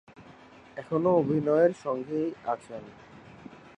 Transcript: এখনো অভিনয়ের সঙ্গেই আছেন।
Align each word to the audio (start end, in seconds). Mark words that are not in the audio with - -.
এখনো 0.77 1.09
অভিনয়ের 1.15 1.73
সঙ্গেই 1.83 2.29
আছেন। 2.45 2.83